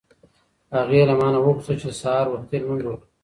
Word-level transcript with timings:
هغې 0.75 1.01
له 1.09 1.13
ما 1.19 1.27
نه 1.33 1.39
وغوښتل 1.39 1.75
چې 1.81 1.89
سهار 2.01 2.25
وختي 2.29 2.57
لمونځ 2.61 2.81
وکړه. 2.85 3.07